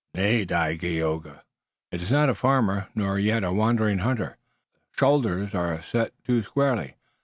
"Nay, 0.15 0.45
Dagaeoga, 0.47 1.43
it 1.91 2.01
is 2.01 2.09
not 2.09 2.27
a 2.31 2.33
farmer, 2.33 2.87
nor 2.95 3.19
yet 3.19 3.43
a 3.43 3.53
wandering 3.53 3.99
hunter. 3.99 4.37
The 4.93 4.97
shoulders 4.97 5.53
are 5.53 5.83
set 5.83 6.13
too 6.23 6.41
squarely. 6.41 6.95